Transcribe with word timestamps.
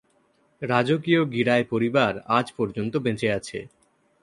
রাজকীয় 0.61 1.21
গিরায় 1.33 1.65
পরিবার 1.71 2.13
আজ 2.29 2.47
পর্যন্ত 2.57 2.93
বেঁচে 2.97 3.27
আছে। 3.31 3.59